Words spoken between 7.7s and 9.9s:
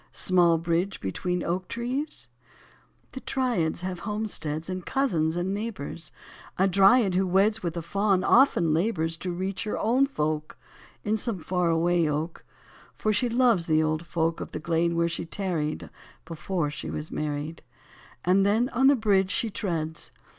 a Faun, often labours To reach her